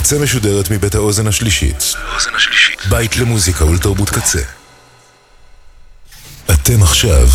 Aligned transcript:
הקצה 0.00 0.18
משודרת 0.18 0.70
מבית 0.70 0.94
האוזן 0.94 1.26
השלישית. 1.26 1.94
בית 2.90 3.16
למוזיקה 3.16 3.64
ולתרבות 3.64 4.10
קצה. 4.10 4.38
אתם 6.50 6.82
עכשיו 6.82 7.28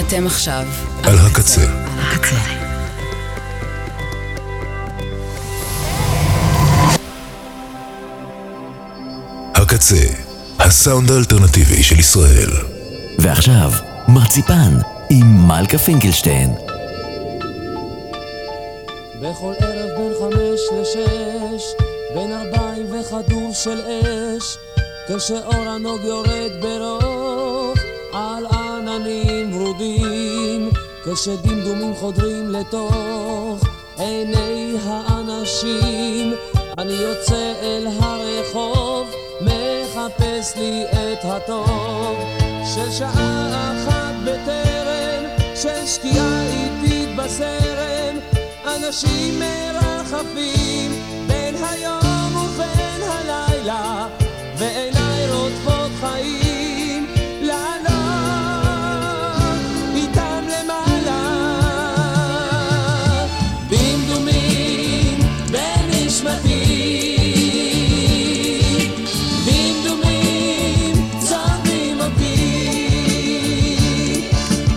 אתם 0.00 0.26
עכשיו 0.26 0.66
על 1.02 1.18
הקצה. 1.18 1.66
הקצה. 1.98 2.36
הקצה, 9.54 10.04
הסאונד 10.58 11.10
האלטרנטיבי 11.10 11.82
של 11.82 11.98
ישראל. 11.98 12.50
ועכשיו, 13.18 13.72
מרציפן 14.08 14.72
עם 15.10 15.48
מלכה 15.48 15.78
פינקלשטיין. 15.78 16.50
בכל 19.20 19.52
ערב 19.60 19.90
בין 19.98 20.12
חמש 20.20 20.60
לשש, 20.80 21.85
בין 22.14 22.32
ארבעים 22.32 22.86
וכדור 22.92 23.52
של 23.52 23.80
אש, 23.86 24.56
כשאור 25.08 25.54
הנוג 25.54 26.00
יורד 26.04 26.52
ברוך 26.60 27.78
על 28.12 28.46
עננים 28.46 29.56
ורודים, 29.56 30.70
כשדמדומים 31.04 31.94
חודרים 31.94 32.50
לתוך 32.50 33.64
עיני 33.98 34.76
האנשים, 34.84 36.34
אני 36.78 36.92
יוצא 36.92 37.52
אל 37.62 37.86
הרחוב, 38.00 39.06
מחפש 39.40 40.56
לי 40.56 40.84
את 40.84 41.24
הטוב, 41.24 42.16
של 42.74 42.90
שעה 42.90 43.72
אחת 43.72 44.14
בטרם, 44.24 45.24
של 45.54 45.86
שקיעה 45.86 46.42
איטית 46.42 47.16
בסרן, 47.16 48.16
אנשים 48.76 49.38
מרחפים 49.38 51.02
הלילה, 53.68 54.06
ועיניי 54.58 55.30
רודפות 55.30 55.90
חיים, 56.00 57.06
לעלות 57.42 57.86
איתם 59.94 60.44
למעלה. 60.44 61.22
דמדומים 63.68 65.18
בנשמתי, 65.50 66.62
דמדומים 69.46 71.10
צובעים 71.18 72.00
אותי. 72.00 72.36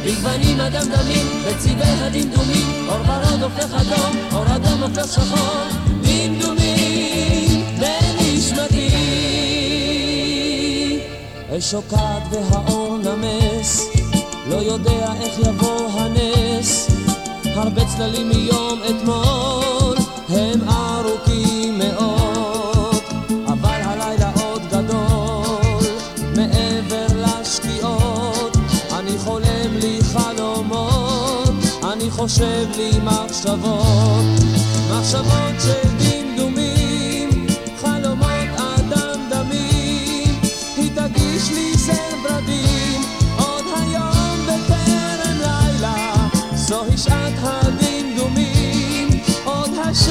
בגוונים 0.05 0.59
הדמדמים, 0.59 1.27
בצבעי 1.47 2.01
הדמדומים, 2.01 2.87
אור 2.87 2.97
ורוד 2.97 3.43
הופך 3.43 3.73
אדום, 3.73 4.17
אור 4.33 4.55
אדום 4.55 4.83
הופך 4.83 5.13
שחור, 5.13 5.65
דמדומים 6.01 6.58
אש 11.57 11.71
שוקעת 11.71 12.23
והאור 12.31 12.97
נמס, 12.97 13.87
לא 14.49 14.55
יודע 14.55 15.13
איך 15.21 15.39
יבוא 15.39 15.89
הנס, 15.91 16.87
הרבה 17.45 17.85
צללים 17.85 18.29
מיום 18.29 18.79
אתמול, 18.89 19.97
הם 20.29 20.69
ארוכים 20.69 21.77
מאוד, 21.77 22.95
אבל 23.47 23.81
הלילה 23.83 24.31
עוד 24.43 24.61
גדול, 24.67 25.87
מעבר 26.35 27.07
לשקיעות, 27.15 28.57
אני 28.93 29.17
חולם 29.17 29.77
לי 29.81 29.99
חלומות, 30.13 31.53
אני 31.93 32.11
חושב 32.11 32.65
לי 32.77 32.91
מחשבות, 33.03 34.25
מחשבות 34.91 35.55
של 35.59 35.98
זוהי 46.79 46.97
שעת 46.97 47.33
הדמדומים, 47.41 49.07
עוד 49.43 49.69
השמש 49.83 50.09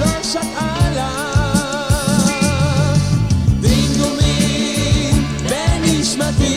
לא 0.00 0.22
שקעה 0.22 0.90
לה. 0.94 1.10
דמדומים 3.60 5.26
בנשמתי, 5.50 6.54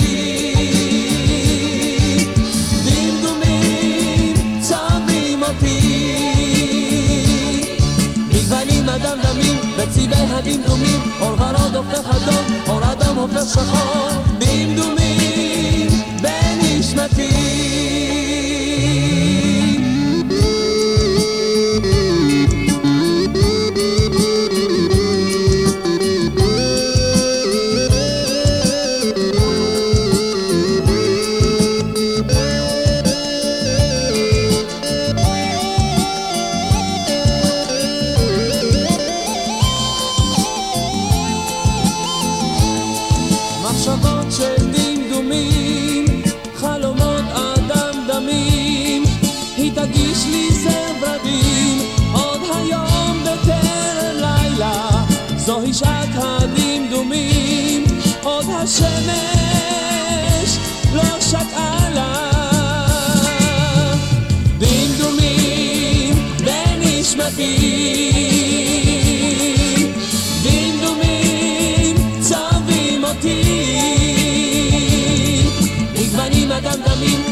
בצבעי 9.77 10.25
הדמדומים, 10.31 11.01
אור 11.21 11.33
ורוד 11.33 11.75
הופך 11.75 12.05
אדום, 12.09 12.45
אור 12.67 12.91
אדום 12.91 13.17
הופך 13.17 13.53
שחור, 13.53 14.30
sympathy. 17.07 18.20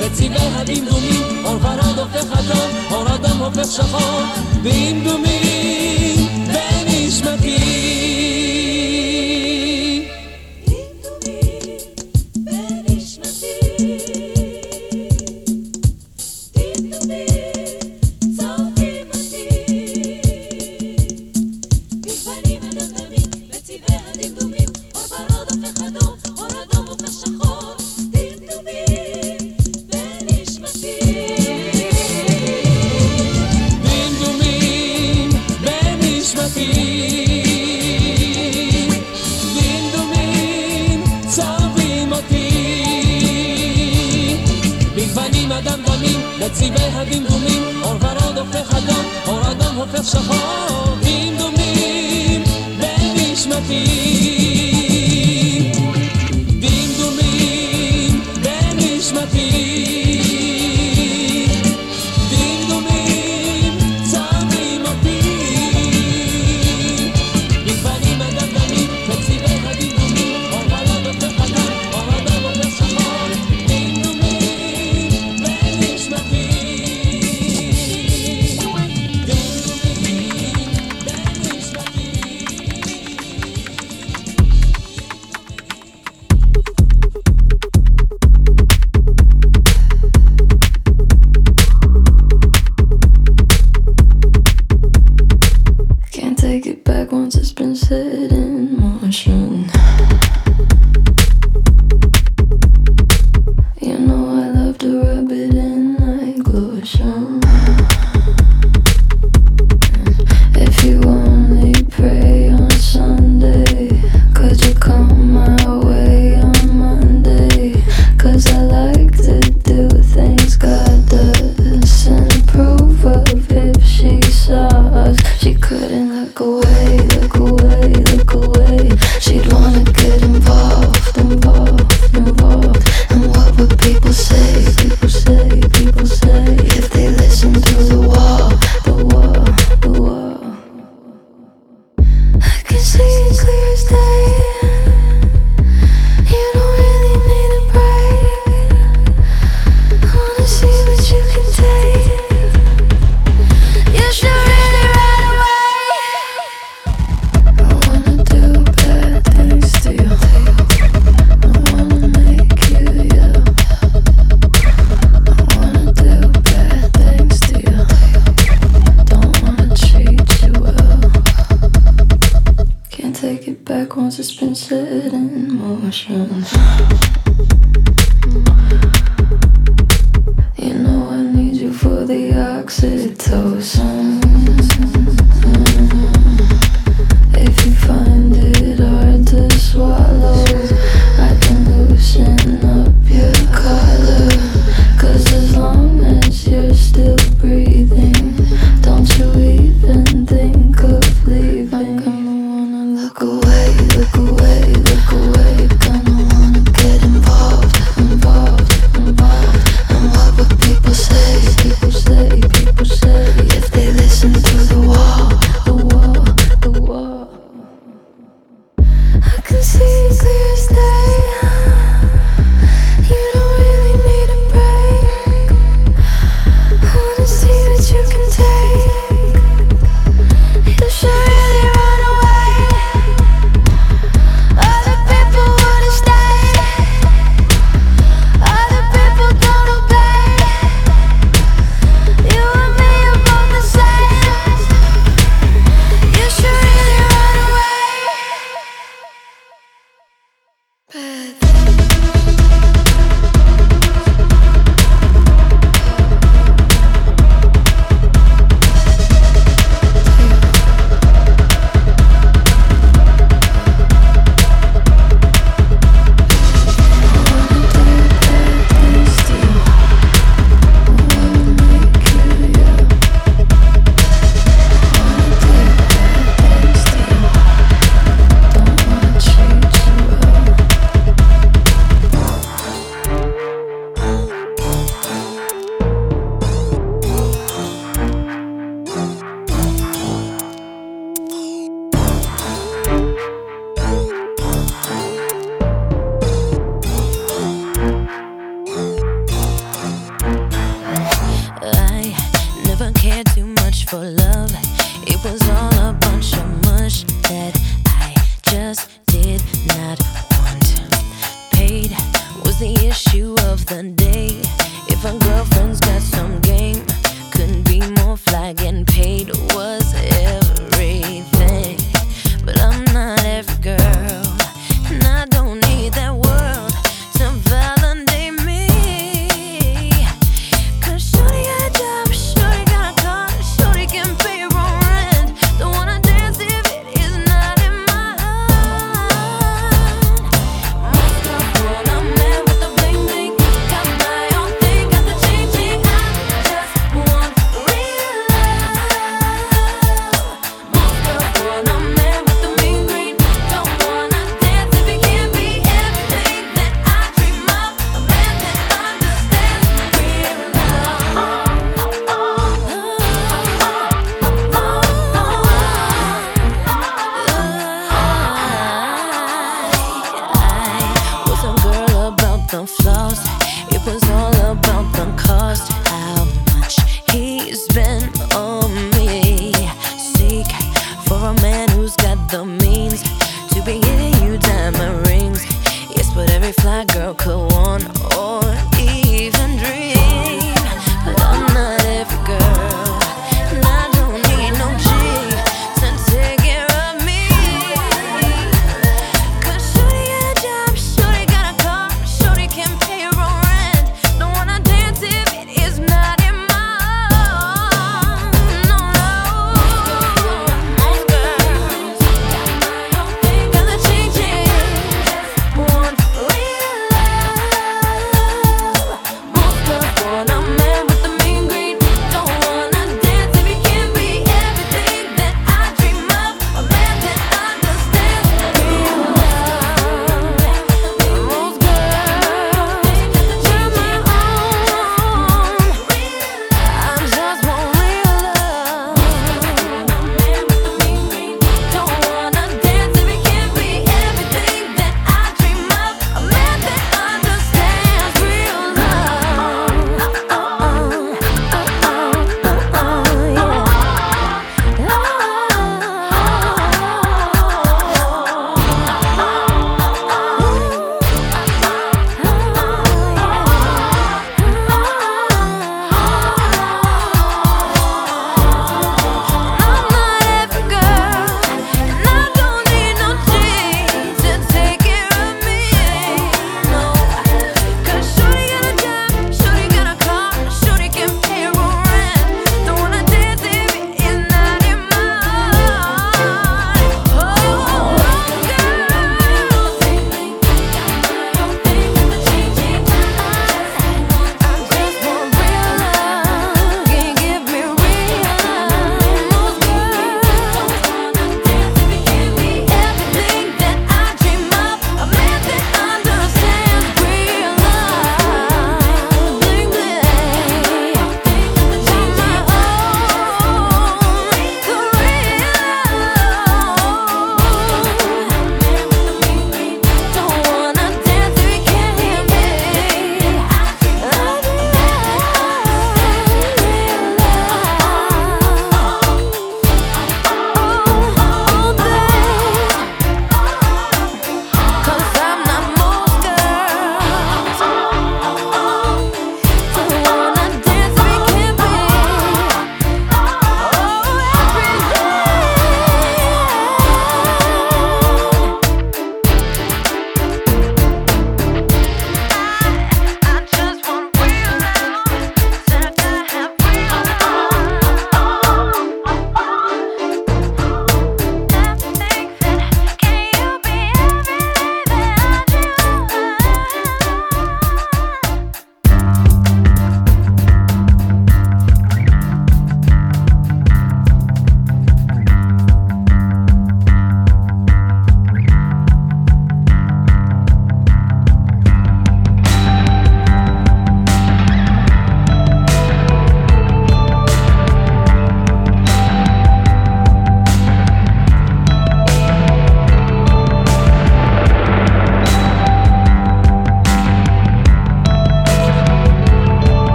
בצבעי 0.00 0.48
הדמדומים 0.54 1.44
אור 1.44 1.56
ורוד 1.56 1.98
הופך 1.98 2.32
אדום 2.38 2.70
אור 2.90 3.14
אדום 3.14 3.38
הופך 3.38 3.70
שחור 3.72 4.22
דמדומים 4.62 6.28
בנשמתי 6.46 7.79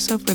myself 0.00 0.29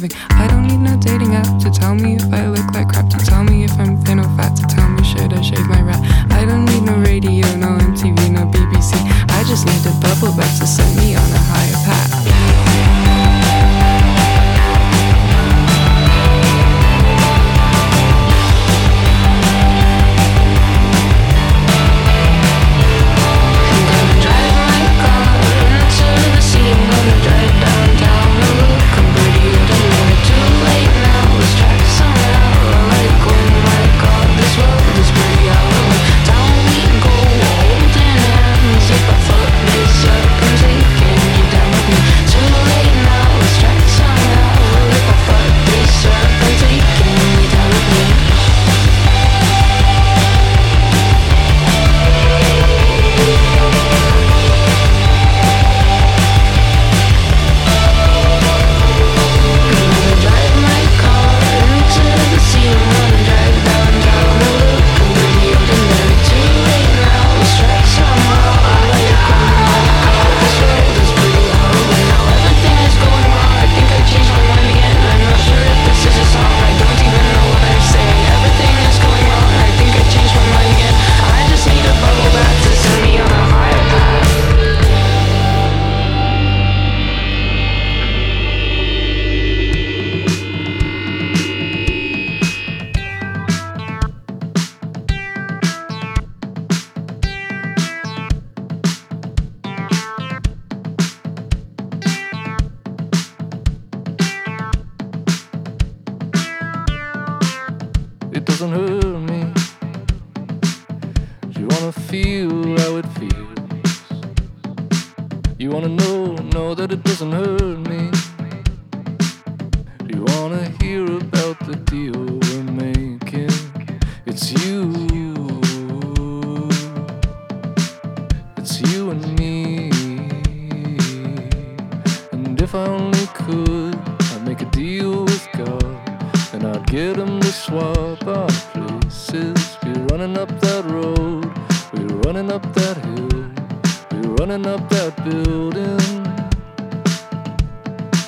up 144.67 144.89
that 144.89 145.15
building. 145.23 145.99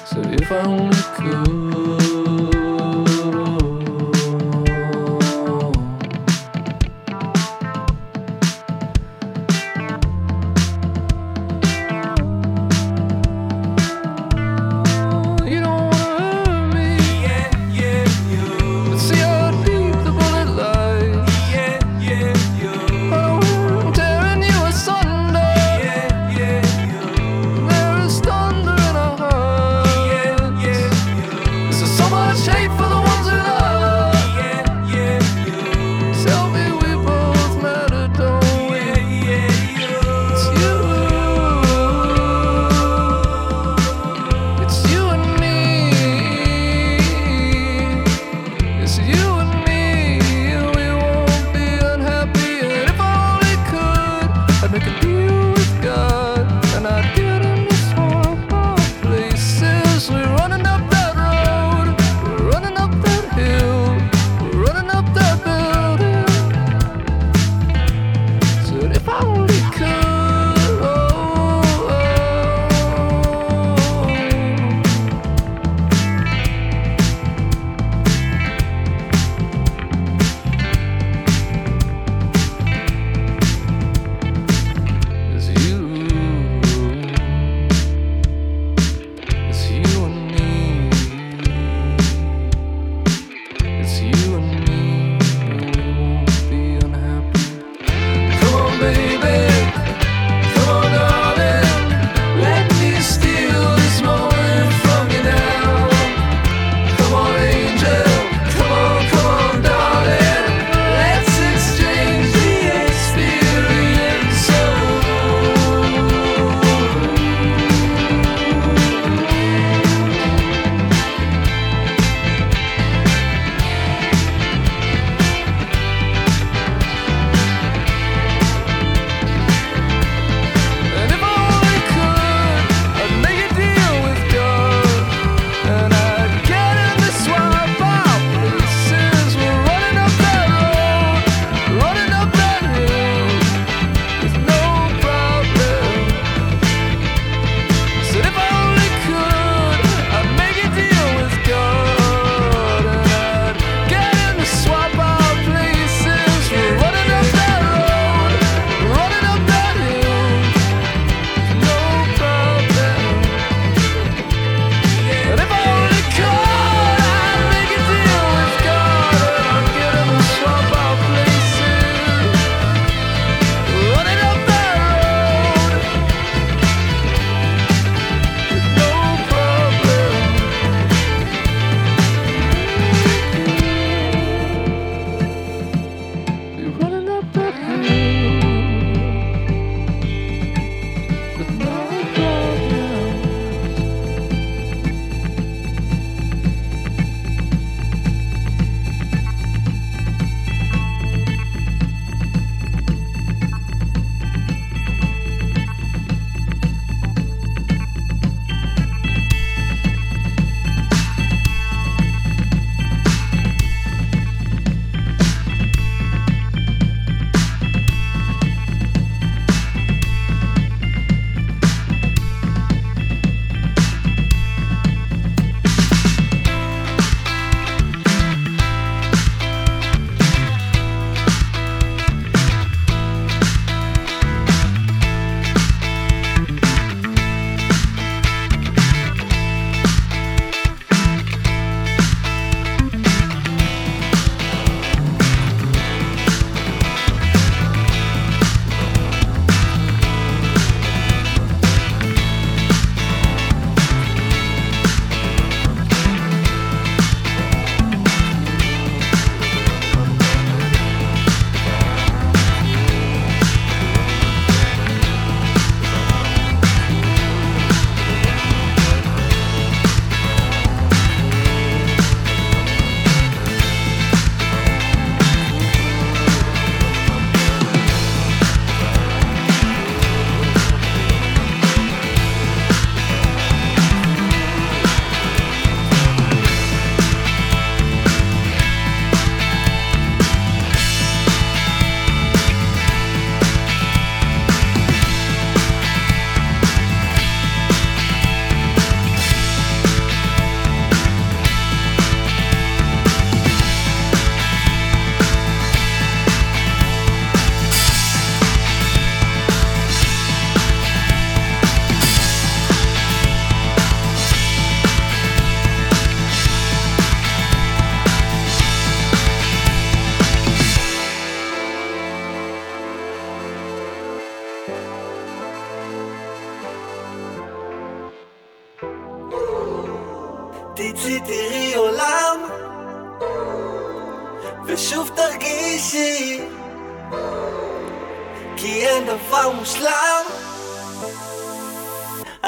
So 0.06 0.21
if 0.21 0.52
I 0.52 0.62
only 0.62 0.97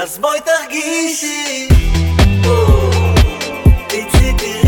אז 0.01 0.17
בואי 0.17 0.39
תרגישי. 0.41 1.67
תצאי 3.87 4.33
תראי 4.37 4.58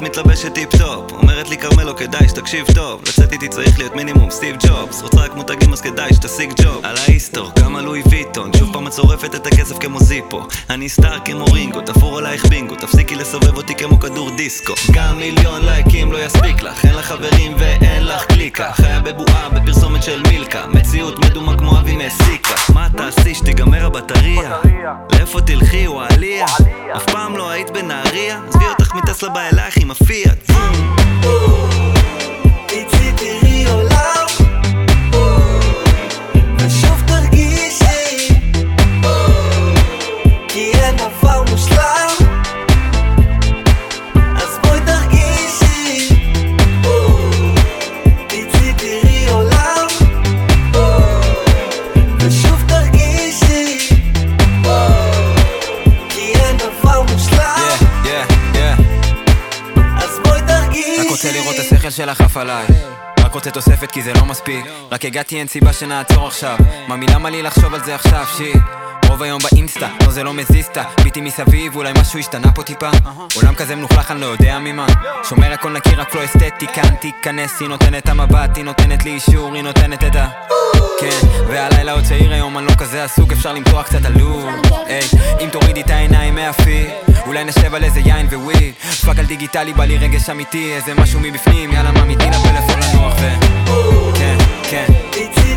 למכולת, 0.00 0.18
מתלבשת 0.18 0.54
טיפ-טופ. 0.54 1.12
אומרת 1.12 1.48
לי 1.48 1.58
כרמלו, 1.58 1.96
כדאי 1.96 2.28
שתקשיב 2.28 2.66
טוב. 2.74 3.02
לצאת 3.08 3.32
איתי 3.32 3.48
צריך 3.48 3.78
להיות 3.78 3.96
מינימום 3.96 4.30
סטיב 4.30 4.56
ג'ובס. 4.66 5.02
רוצה 5.02 5.20
רק 5.20 5.34
מותגים 5.34 5.72
אז 5.72 5.80
כדאי 5.80 6.14
שתשיג 6.14 6.52
job. 6.62 6.84
על 6.84 6.96
ה 6.96 7.04
story, 7.04 7.50
כמה 7.60 7.82
לואי 7.82 8.02
ויטון. 8.10 8.50
שוב 8.58 8.72
פעם 8.72 8.86
את 8.86 8.92
שורפת 8.92 9.34
את 9.34 9.46
הכסף 9.46 9.78
כמו 9.78 10.00
זיפו. 10.00 10.46
אני 10.70 10.88
star 10.88 11.18
כמו 11.24 11.44
רינגו, 11.44 11.80
תפור 11.80 12.18
עלייך 12.18 12.46
בינגו. 12.46 12.74
תפסיקי 12.74 13.14
לסובב 13.14 13.56
אותי 13.56 13.74
כמו 13.74 14.00
כדור 14.00 14.30
דיסקו. 14.30 14.72
גם 14.92 15.16
מיליון 15.16 15.64
לייקים 15.64 16.12
לא 16.12 16.18
יספיק 16.18 16.62
לך. 16.62 16.84
אין 16.84 16.94
לך 16.94 17.06
חברים 17.06 17.54
ואין 17.58 18.06
לך 18.06 18.24
קליקה. 18.24 18.72
חיה 18.72 19.00
בבועה 19.00 19.48
בפרסומת 19.48 20.02
של 20.02 20.22
מילקה. 20.28 20.66
מציאות 20.66 21.18
מדומה 21.18 21.58
כמו 21.58 21.78
אבי 21.78 21.96
מסיקה. 21.96 22.54
מה 22.74 22.88
תעשי 22.96 23.34
שתיגמר 23.34 23.86
הבטריה? 23.86 24.52
לאיפה 25.12 25.40
תלכי 25.40 25.88
וואליה? 25.88 26.46
אף 26.96 27.04
פעם 27.04 27.36
לא 27.36 27.50
היית 27.50 27.70
בנהריה? 27.70 28.40
עזבי 28.48 28.64
אותך 28.64 28.94
מטסלה 28.94 29.70
my 29.90 29.96
fear. 30.06 30.38
Ooh. 31.24 31.79
שלך 62.00 62.20
עף 62.20 62.36
עליי. 62.36 62.66
רק 63.20 63.34
רוצה 63.34 63.50
תוספת 63.50 63.90
כי 63.90 64.02
זה 64.02 64.12
לא 64.12 64.24
מספיק. 64.24 64.64
רק 64.92 65.04
הגעתי 65.04 65.38
אין 65.38 65.46
סיבה 65.46 65.72
שנעצור 65.72 66.26
עכשיו. 66.26 66.56
ממי 66.88 67.06
למה 67.06 67.30
לי 67.30 67.42
לחשוב 67.42 67.74
על 67.74 67.84
זה 67.84 67.94
עכשיו? 67.94 68.24
שיט. 68.36 68.56
רוב 69.08 69.22
היום 69.22 69.40
באינסטה, 69.50 69.88
לא 70.02 70.10
זה 70.10 70.22
לא 70.22 70.32
מזיזתה 70.32 70.82
ביטי 71.02 71.20
מסביב, 71.20 71.76
אולי 71.76 71.92
משהו 72.00 72.18
השתנה 72.18 72.52
פה 72.52 72.62
טיפה. 72.62 72.90
עולם 73.36 73.54
כזה 73.54 73.76
מלוכלך, 73.76 74.10
אני 74.10 74.20
לא 74.20 74.26
יודע 74.26 74.58
ממה. 74.58 74.86
שומר 75.28 75.52
הכל 75.52 75.72
נקי, 75.72 75.94
רק 75.94 76.14
לא 76.14 76.24
אסתטי. 76.24 76.66
כאן 76.66 76.94
תיכנס, 77.00 77.60
היא 77.60 77.68
נותנת 77.68 78.08
המבט, 78.08 78.56
היא 78.56 78.64
נותנת 78.64 79.04
לי 79.04 79.10
אישור, 79.10 79.54
היא 79.54 79.62
נותנת 79.62 80.04
את 80.04 80.16
ה... 80.16 80.28
כן, 81.00 81.26
והלילה 81.48 81.92
עוד 81.92 82.04
צעיר 82.04 82.32
היום, 82.32 82.58
אני 82.58 82.66
לא 82.66 82.72
כזה 82.78 83.04
עסוק, 83.04 83.32
אפשר 83.32 83.52
למתוח 83.52 83.86
קצת 83.86 84.00
היי, 84.86 85.08
אם 85.40 85.48
תורידי 85.52 85.80
את 85.80 85.90
העיניים 85.90 86.34
מהפיד 86.34 87.09
אולי 87.26 87.44
נשב 87.44 87.74
על 87.74 87.84
איזה 87.84 88.00
יין 88.00 88.26
וויד. 88.32 88.74
fuck 89.06 89.18
על 89.18 89.26
דיגיטלי, 89.26 89.72
בא 89.72 89.84
לי 89.84 89.98
רגש 89.98 90.30
אמיתי, 90.30 90.72
איזה 90.74 90.94
משהו 90.94 91.20
מבפנים, 91.20 91.72
יאללה 91.72 91.90
מאמי 91.90 92.04
תני 92.04 92.24
לפלאפון 92.26 92.80
לנוח 92.80 93.14
ו... 93.20 93.28
כן, 94.14 94.36
כן 94.70 95.49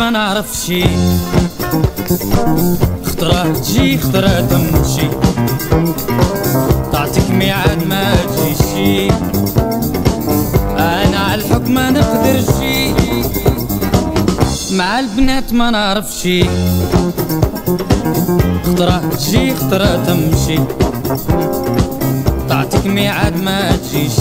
ما 0.00 0.10
نعرفش 0.10 0.72
خطرة 3.06 3.52
تجي 3.52 3.98
خطرة 3.98 4.40
تمشي. 4.40 5.08
تعطيك 6.92 7.30
ميعاد 7.30 7.86
ما 7.86 8.14
تجيش 8.14 9.10
أنا 10.78 11.18
على 11.18 11.34
الحب 11.42 11.68
ما 11.68 11.90
نقدرش 11.90 12.54
مع 14.72 15.00
البنات 15.00 15.52
ما 15.52 15.70
نعرفش 15.70 16.28
خطرة 18.66 19.02
تجي 19.18 19.54
خطرة 19.54 20.04
تمشي. 20.06 20.58
تعطيك 22.48 22.86
ميعاد 22.86 23.36
ما 23.36 23.76
تجيش 23.76 24.18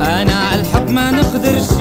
أنا 0.00 0.34
على 0.34 0.60
الحب 0.60 0.90
ما 0.90 1.10
نقدرش 1.10 1.79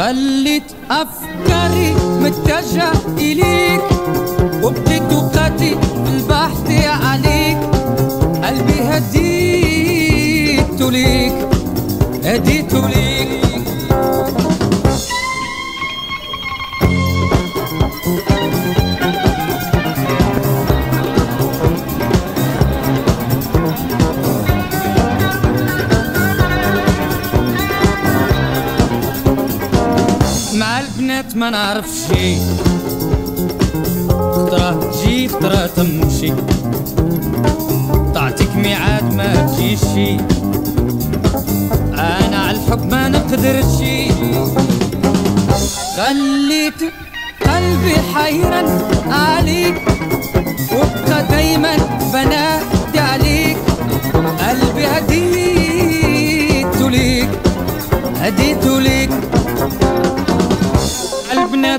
خليت 0.00 0.62
أفكاري 0.90 1.94
متجه 2.20 2.92
إليك 3.18 3.80
وبديت 4.62 5.12
وقتي 5.12 5.76
بالبحث 6.04 6.70
عليك. 7.04 7.58
قلبي 8.44 8.80
هديت 8.80 10.80
ليك 10.80 11.34
هديت 12.24 12.74
ليك. 12.74 13.09
ما 31.40 31.50
نعرف 31.50 31.86
شي. 32.08 32.36
خطرة 34.08 34.90
تجي 34.90 35.28
خطرة 35.28 35.66
تمشي 35.66 36.32
تعطيك 38.14 38.56
ميعاد 38.56 39.14
ما 39.14 39.34
تجيشي 39.46 40.16
أنا 41.94 42.38
على 42.38 42.56
الحب 42.56 42.90
ما 42.90 43.08
نقدرش 43.08 43.76
خليت 45.96 46.80
قلبي 47.46 47.94
حيرا 48.14 48.62
عليك. 49.10 49.82
وابقى 50.72 51.26
دايما 51.30 51.76
بنادي 52.12 52.98
عليك. 52.98 53.58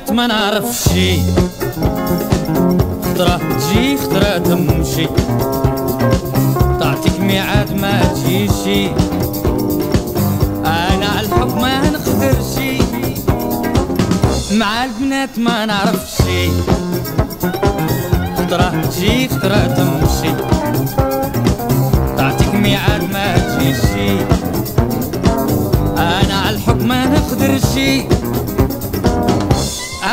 البنات 0.01 0.11
ما 0.11 0.27
نعرف 0.27 0.83
شي 0.83 1.19
خضرة 3.03 3.37
تجي 3.37 3.97
خضرة 3.97 4.37
تمشي. 4.37 5.07
تعطيك 6.79 7.19
ميعاد 7.19 7.73
ما 7.73 8.03
تجيشي 8.03 8.87
أنا 10.65 11.05
على 11.05 11.25
الحب 11.25 11.57
ما 11.61 11.89
نقدرش. 11.89 12.53
مع 14.51 14.85
البنات 14.85 15.29
ما 15.37 15.65
نعرف 15.65 16.09
شي 16.17 16.49
خضرة 18.37 18.81
تجي 18.81 19.27
خضرة 19.29 19.67
تمشي. 19.77 20.33
تعطيك 22.17 22.55
ميعاد 22.55 23.03
ما 23.13 23.37
تجيشي 23.37 24.19
أنا 25.97 26.35
على 26.45 26.55
الحب 26.55 26.81
ما 26.81 27.05
نقدرش. 27.05 28.01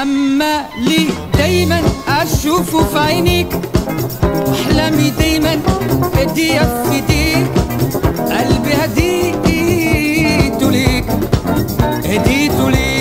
أما 0.03 0.65
لي 0.79 1.09
دايما 1.39 1.81
اشوفه 2.09 2.85
في 2.85 2.99
عينيك 2.99 3.49
احلامي 4.53 5.11
دايما 5.11 5.61
ايديا 6.19 6.63
في 6.63 6.93
ايديك 6.95 7.47
قلبي 8.19 8.75
هديت 8.75 9.47
ليك 10.63 11.05
هديت 12.05 12.61
ليك. 12.61 12.98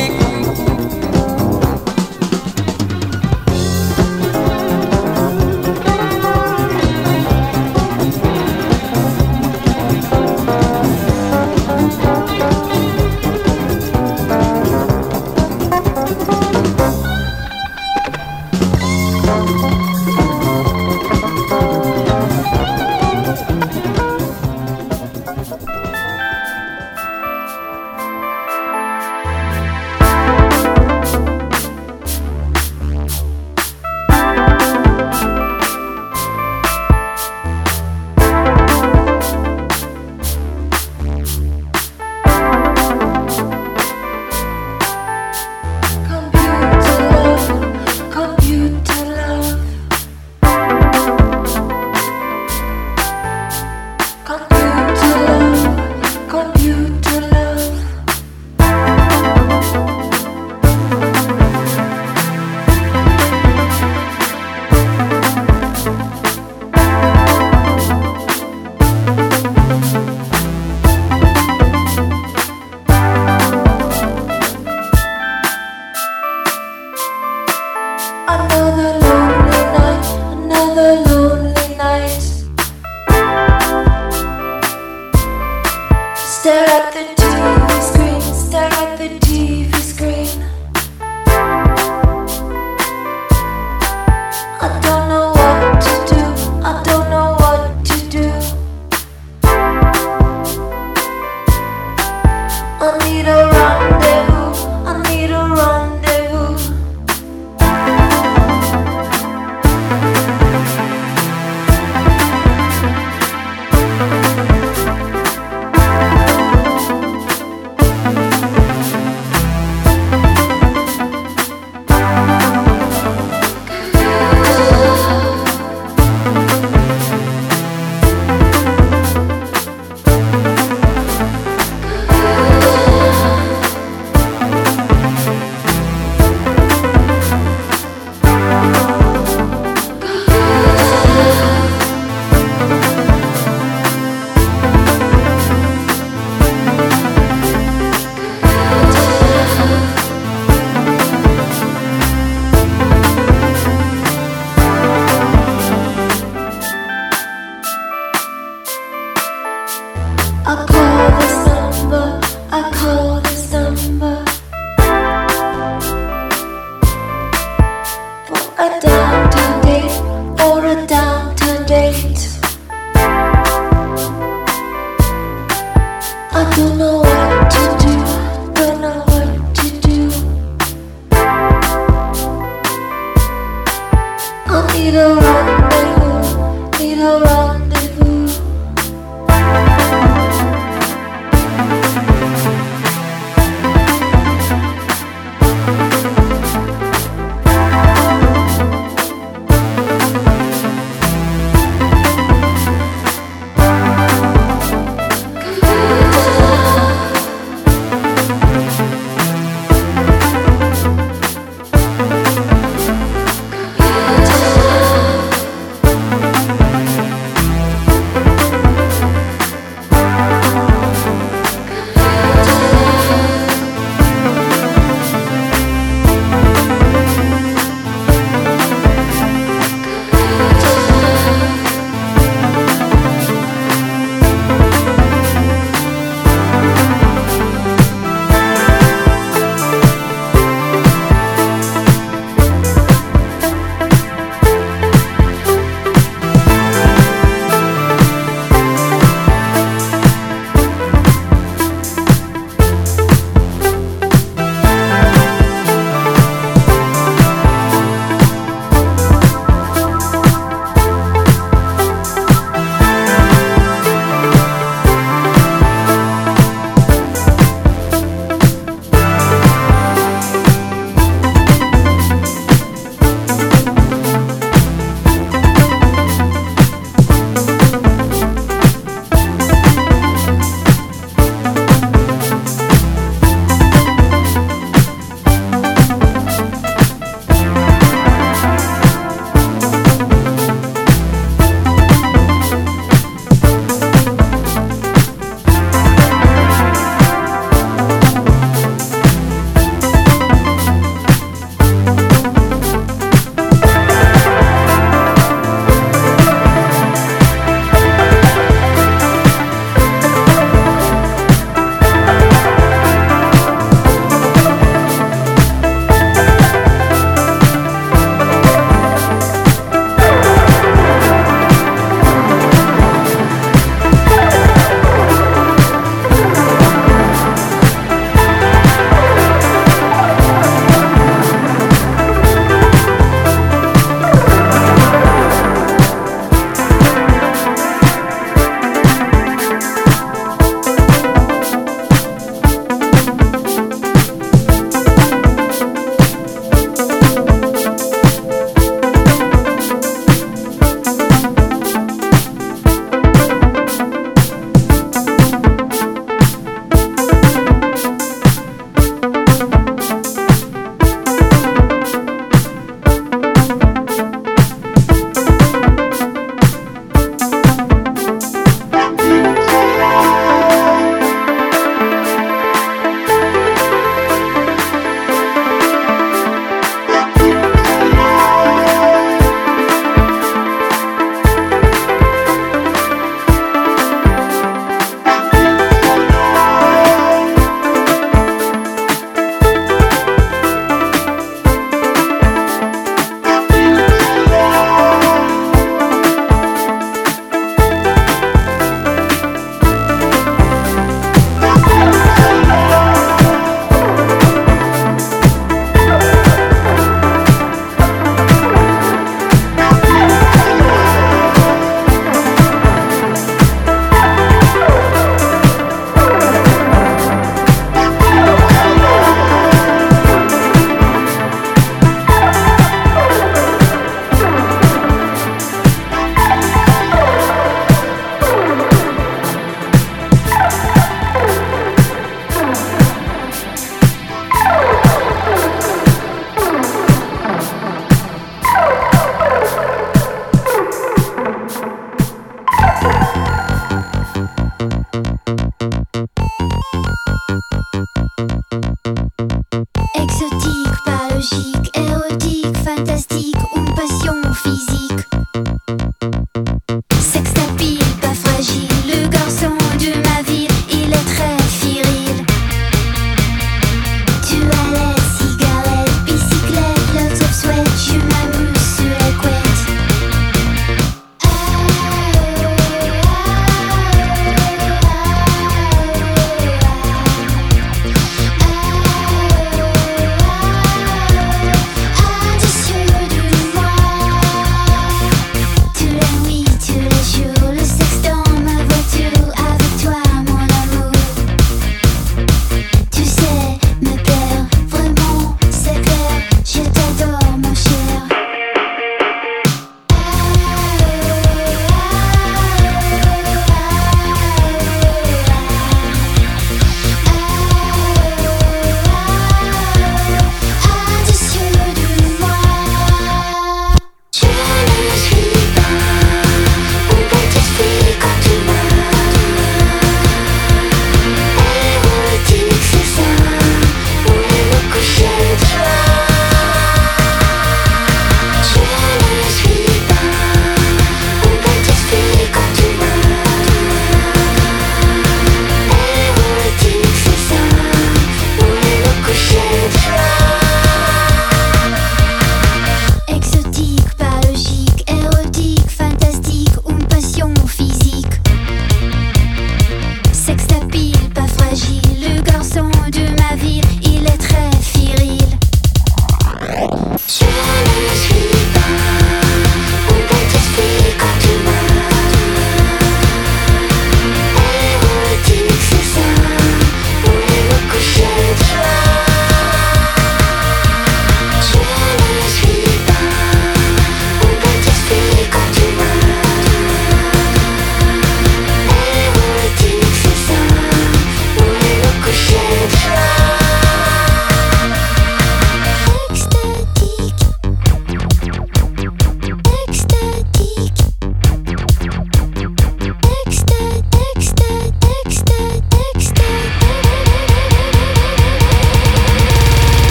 later 184.92 185.27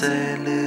tell. 0.00 0.65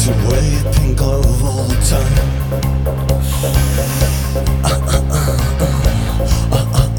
It's 0.00 0.08
a 0.08 0.12
way 0.32 0.48
I 0.56 0.72
think 0.72 0.98
of 1.02 1.44
all 1.44 1.64
the 1.68 1.76
time. 1.84 2.16
Uh, 4.64 4.72
uh, 4.72 5.04
uh, 5.12 5.28
uh, 6.50 6.56
uh, 6.56 6.72
uh, 6.72 6.96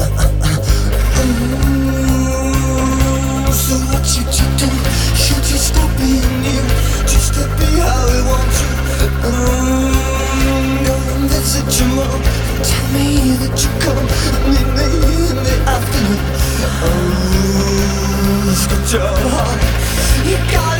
uh, 0.00 0.24
uh, 0.40 0.56
so 3.52 3.76
what 3.92 4.08
you? 4.08 4.24
Should 5.20 5.44
you 5.52 5.58
stop 5.60 5.90
being 5.98 6.44
you? 6.48 6.64
Just 7.04 7.36
how 7.36 8.08
want 8.24 8.56
you. 8.56 8.72
Visit 11.28 11.68
your 11.78 11.90
mom. 11.92 12.20
Tell 12.64 12.86
me 12.96 13.36
that 13.36 13.60
you 13.60 13.70
come. 13.84 14.06
Me 14.48 14.62
in 15.28 15.36
the 15.44 15.56
afternoon. 15.68 16.24
It's 18.48 18.64
got 18.66 18.92
your 18.94 19.12
heart. 19.28 19.60
You 20.24 20.38
got 20.50 20.79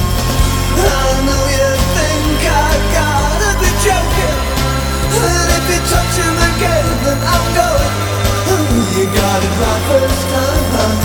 touching 5.91 6.35
the 6.39 6.49
gate, 6.63 6.97
then 7.03 7.19
I'm 7.19 7.45
going. 7.59 7.93
You 8.95 9.05
got 9.05 9.39
it 9.47 9.53
right 9.61 9.83
first 9.91 10.23
time. 10.31 10.97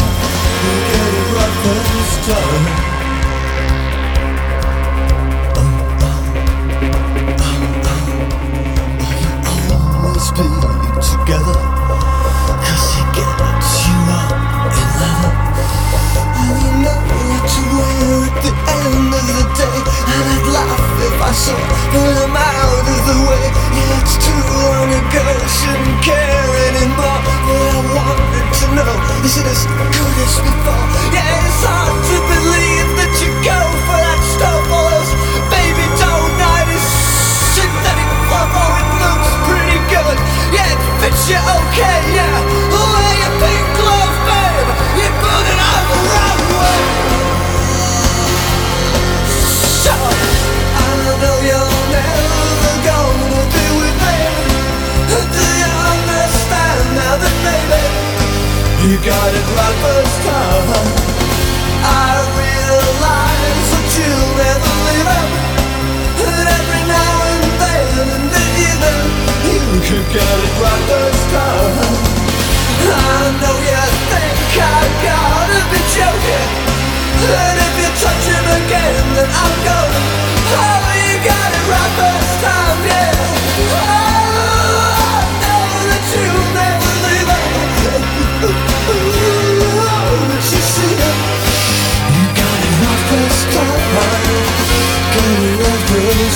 You 0.65 0.75
got 0.91 1.13
it 1.19 1.27
right 1.35 1.55
first 1.65 2.19
time. 2.31 2.95
together 11.07 11.59
you 13.85 13.97
love 14.07 14.47
And 16.39 16.87
at 18.23 18.35
the 18.43 18.53
end 18.75 19.15
of 19.15 19.25
the 19.27 19.45
day 19.57 19.79
And 20.13 20.27
I'd 20.33 20.86
I 21.17 21.33
saw 21.33 21.57
that 21.57 22.29
I'm 22.29 22.37
out 22.37 22.85
of 22.85 23.01
the 23.09 23.19
way 23.25 23.45
Yeah, 23.73 24.01
it's 24.05 24.21
too 24.21 24.37
long 24.37 24.89
ago, 24.93 25.25
shouldn't 25.49 25.99
care 26.05 26.53
anymore 26.69 27.21
But 27.49 27.73
I 27.73 27.81
wanted 27.97 28.47
to 28.47 28.67
know, 28.77 28.93
is 29.25 29.41
it 29.41 29.49
as 29.49 29.65
good 29.65 30.17
as 30.21 30.37
before? 30.45 30.87
Yeah, 31.17 31.25
it's 31.25 31.65
hard 31.65 31.97
to 31.97 32.17
believe 32.21 32.89
that 33.01 33.13
you 33.25 33.33
go 33.41 33.61
for 33.89 33.97
that 33.97 34.21
stuff 34.29 34.61
All 34.69 34.89
those 34.93 35.13
baby 35.49 35.89
doll 35.97 36.29
90s 36.37 36.85
synthetic 37.57 38.11
fluff 38.29 38.53
Oh, 38.53 38.77
it 38.77 38.89
looks 39.01 39.31
pretty 39.49 39.81
good 39.89 40.19
Yeah, 40.53 40.69
it 40.69 40.81
fits 41.01 41.33
you 41.33 41.41
okay, 41.41 41.96
got 59.07 59.31
it 59.31 59.47
right 59.55 59.79
first 59.87 60.19
time. 60.27 60.67
I 61.87 62.11
realize 62.35 63.67
that 63.71 63.87
you'll 63.95 64.35
never 64.35 64.73
leave 64.83 65.07
him 65.07 65.31
And 66.27 66.47
every 66.51 66.83
now 66.91 67.15
and 67.31 67.47
then 67.63 67.87
in 68.03 68.23
the 68.35 68.47
evening 68.67 69.07
You 69.47 69.79
could 69.87 70.07
get 70.11 70.27
it 70.27 70.55
right 70.59 70.85
first 70.91 71.25
time. 71.31 71.75
I 72.83 73.31
know 73.39 73.57
you 73.63 73.83
think 74.11 74.59
I 74.59 74.79
gotta 75.07 75.61
be 75.71 75.81
joking. 75.95 76.51
And 77.31 77.57
if 77.63 77.73
you 77.79 77.89
touch 78.03 78.25
him 78.27 78.47
again 78.59 79.05
then 79.15 79.31
I'm 79.31 79.55
going 79.63 80.03
Oh, 80.51 80.83
you 80.99 81.15
got 81.23 81.51
it 81.55 81.65
right 81.71 81.93
first 81.95 82.35
time, 82.43 82.66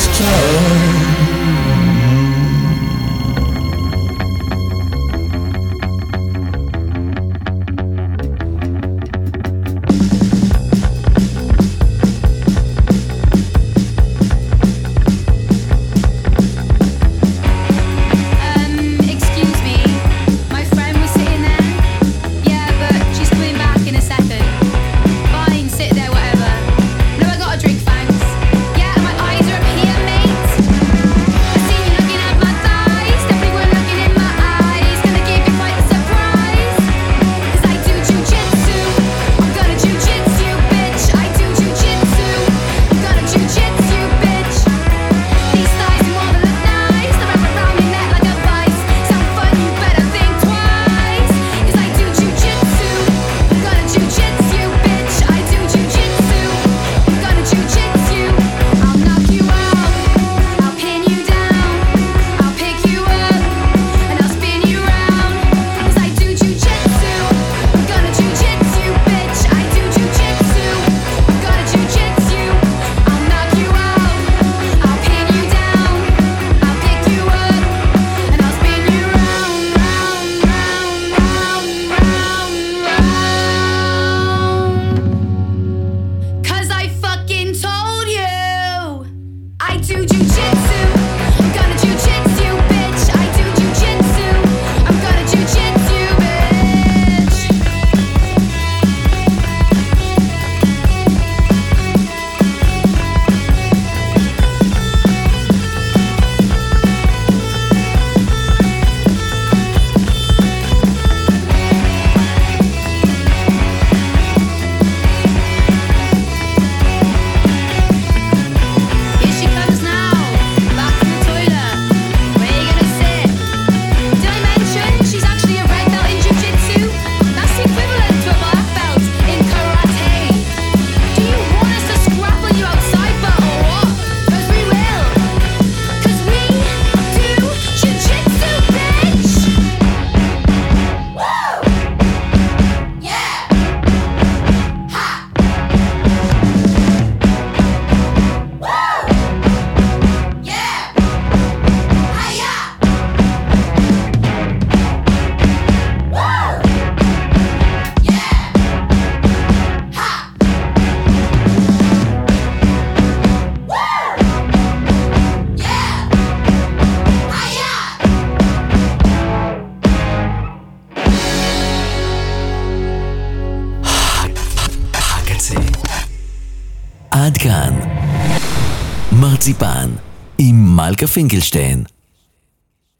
star 0.01 1.00